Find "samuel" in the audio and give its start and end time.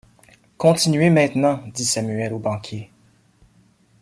1.85-2.33